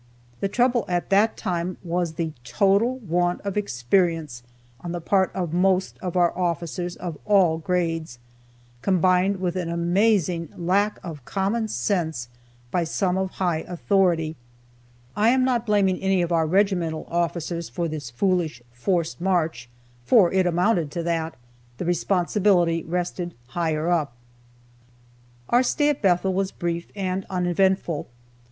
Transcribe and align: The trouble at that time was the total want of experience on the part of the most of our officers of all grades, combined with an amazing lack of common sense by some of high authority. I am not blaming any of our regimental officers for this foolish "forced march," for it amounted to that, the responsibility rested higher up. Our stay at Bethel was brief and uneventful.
The 0.39 0.47
trouble 0.49 0.83
at 0.87 1.11
that 1.11 1.37
time 1.37 1.77
was 1.83 2.13
the 2.13 2.31
total 2.43 2.97
want 2.97 3.39
of 3.41 3.55
experience 3.55 4.41
on 4.79 4.93
the 4.93 4.99
part 4.99 5.31
of 5.35 5.51
the 5.51 5.57
most 5.57 5.99
of 6.01 6.17
our 6.17 6.35
officers 6.35 6.95
of 6.95 7.19
all 7.23 7.59
grades, 7.59 8.17
combined 8.81 9.37
with 9.39 9.55
an 9.55 9.69
amazing 9.69 10.49
lack 10.57 10.97
of 11.03 11.23
common 11.23 11.67
sense 11.67 12.29
by 12.71 12.83
some 12.83 13.15
of 13.15 13.29
high 13.33 13.59
authority. 13.67 14.35
I 15.15 15.29
am 15.29 15.43
not 15.45 15.67
blaming 15.67 15.99
any 15.99 16.23
of 16.23 16.31
our 16.31 16.47
regimental 16.47 17.05
officers 17.07 17.69
for 17.69 17.87
this 17.87 18.09
foolish 18.09 18.59
"forced 18.71 19.21
march," 19.21 19.69
for 20.03 20.33
it 20.33 20.47
amounted 20.47 20.89
to 20.93 21.03
that, 21.03 21.35
the 21.77 21.85
responsibility 21.85 22.81
rested 22.81 23.35
higher 23.49 23.87
up. 23.89 24.13
Our 25.49 25.61
stay 25.61 25.89
at 25.89 26.01
Bethel 26.01 26.33
was 26.33 26.51
brief 26.51 26.87
and 26.95 27.23
uneventful. 27.29 28.07